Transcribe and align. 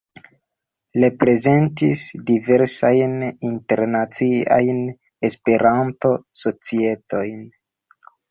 Reprezentis 1.01 2.05
diversajn 2.29 3.11
internaciajn 3.51 4.81
Esperanto-societojn. 5.31 7.47